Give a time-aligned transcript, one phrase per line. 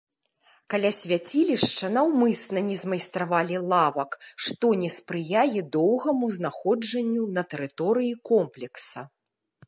[0.73, 4.11] Каля свяцілішча наўмысна не змайстравалі лавак,
[4.45, 9.05] што не спрыяе доўгаму знаходжанню на тэрыторыі комплекса.